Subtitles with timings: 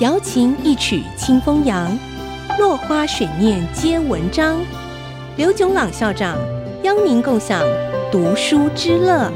[0.00, 1.94] 瑶琴一曲清风扬，
[2.58, 4.58] 落花水面皆文章。
[5.36, 6.38] 刘炯朗校长
[6.82, 7.62] 邀您共享
[8.10, 9.30] 读书之乐。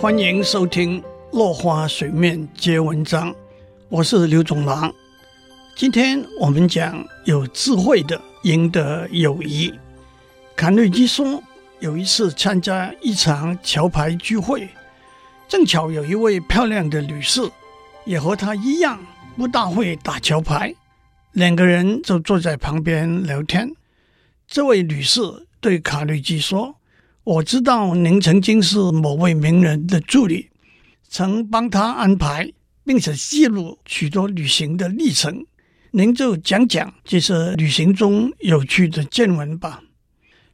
[0.00, 3.30] 欢迎收听《落花水面皆文章》，
[3.90, 4.90] 我是刘炯朗。
[5.76, 9.74] 今天我们讲有智慧的赢得友谊。
[10.56, 11.42] 卡内基说，
[11.80, 14.70] 有一次参加一场桥牌聚会，
[15.46, 17.42] 正巧有一位漂亮的女士，
[18.04, 19.00] 也和他一样
[19.36, 20.74] 不大会打桥牌，
[21.32, 23.72] 两个人就坐在旁边聊天。
[24.46, 25.20] 这位女士
[25.60, 26.76] 对卡内基说
[27.24, 30.50] ：“我知道您曾经是某位名人的助理，
[31.08, 32.52] 曾帮他安排
[32.84, 35.46] 并且记录许多旅行的历程。
[35.92, 39.82] 您就讲讲这些旅行中有趣的见闻吧。”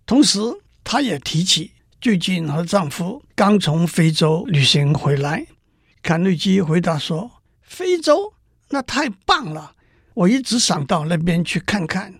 [0.04, 0.38] 同时，
[0.84, 5.46] 她也提起最近和丈夫刚从非洲旅行回来。
[6.02, 7.30] 卡内基回答说
[7.66, 8.32] ：“非洲
[8.70, 9.74] 那太棒了，
[10.14, 12.14] 我一直想到那边去看看。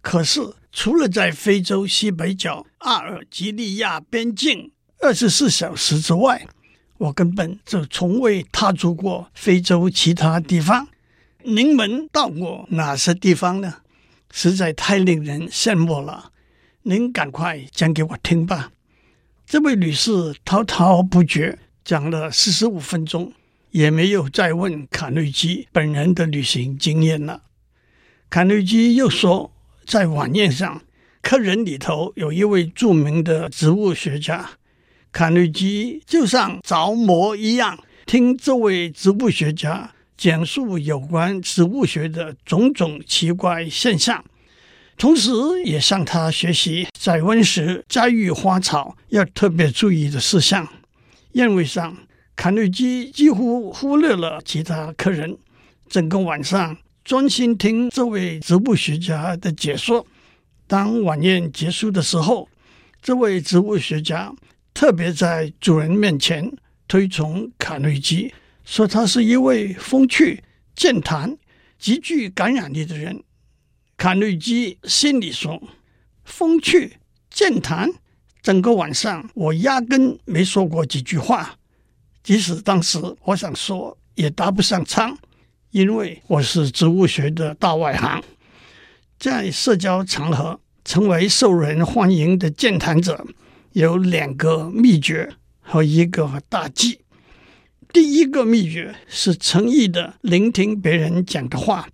[0.00, 0.40] 可是
[0.72, 6.46] 除了在非洲西北角阿尔及利亚边境二十四小时之外，
[6.98, 10.88] 我根本就从未踏足过非洲其他地方。
[11.42, 13.82] 您们到过哪些地方呢？
[14.32, 16.32] 实在太令人羡慕了。”
[16.88, 18.70] 您赶快讲给我听吧。
[19.44, 23.32] 这位女士滔滔不绝讲了四十五分钟，
[23.76, 27.42] 也没有再问卡内基本人的旅行经验了。
[28.30, 29.52] 卡内基又说，
[29.84, 30.80] 在晚宴上，
[31.20, 34.52] 客人里头有一位著名的植物学家，
[35.12, 44.24] 卡内基就像着魔一样，听这位植物学家讲述有关植物学的种种奇怪现象。
[44.96, 45.30] 同时，
[45.66, 50.66] 也向他学习在温室栽育花草要特别注意的事项。
[51.32, 51.94] 宴会上，
[52.36, 55.36] 卡内基几乎忽略了其他客人，
[55.88, 60.06] 整个晚上专心听这位植物学家的解说。
[60.66, 62.48] 当晚宴结束的时候，
[63.00, 64.32] 这位植物学家
[64.74, 66.52] 特别在主人面前
[66.86, 68.32] 推崇卡内基，
[68.64, 70.44] 说他是一位风趣、
[70.74, 71.38] 健谈、
[71.78, 73.22] 极具感染力的人。
[73.96, 75.62] 卡内基心里说
[76.22, 76.98] ：“风趣
[77.30, 77.90] 健谈，
[78.42, 81.56] 整个晚上我压根没说过几句话。
[82.26, 85.16] 即使当时我想说，也答不上腔，
[85.70, 88.20] 因为我是植物学的大外行。
[89.16, 93.24] 在社交场合成为受人欢迎的健谈者，
[93.74, 96.98] 有两个秘诀和一个大忌。
[97.92, 101.88] 第一个秘诀是诚意的聆听别人讲的话。”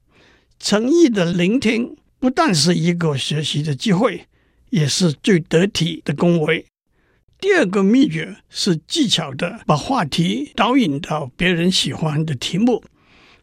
[0.59, 4.27] 诚意的聆听不但是一个学习的机会，
[4.71, 6.65] 也是最得体的恭维。
[7.43, 12.85] 第二个秘诀是技巧的把话题导引到别人喜欢的题目，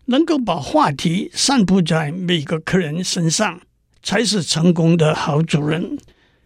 [0.06, 3.60] 能够把话题散布在每个客人身上，
[4.02, 6.00] 才是成功的好主人。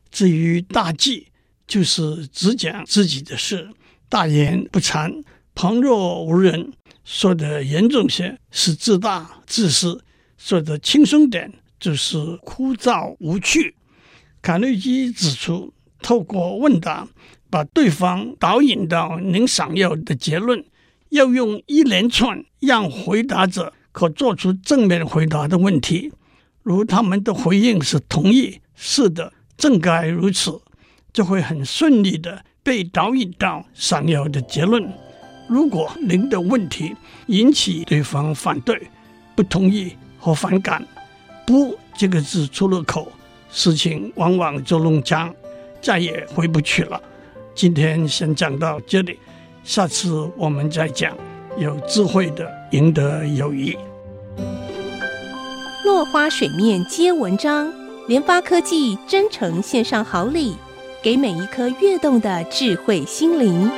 [0.10, 1.28] 至于大忌，
[1.68, 3.70] 就是只讲自己的事，
[4.10, 6.74] 大言不惭，旁若无人。
[7.06, 10.04] 说得严重些，是自大自私。
[10.40, 13.76] 说的轻松点，就是枯燥无趣。
[14.42, 15.72] 卡内基指出，
[16.02, 17.08] 透过问答
[17.54, 20.66] 把对方导引到您想要的结论，
[21.10, 26.12] 要用一连串让回答者可做出正面回答的问题，
[26.64, 30.60] 如他们的回应是同意，是的，正该如此，
[31.14, 34.92] 就会很顺利的被导引到想要的结论。
[35.48, 36.96] 如果您的问题
[37.28, 38.82] 引起对方反对、
[39.36, 40.84] 不同意，和反感，
[41.46, 43.12] 不这个字出了口，
[43.52, 45.32] 事情往往就弄僵，
[45.80, 47.00] 再也回不去了。
[47.56, 49.20] 今天先讲到这里，
[49.64, 51.16] 下次我们再讲
[51.58, 53.78] 有智慧的赢得友谊。
[55.86, 57.72] 落花水面皆文章，
[58.08, 60.56] 联发科技真诚献上好礼，
[61.04, 63.70] 给每一颗跃动的智慧心灵。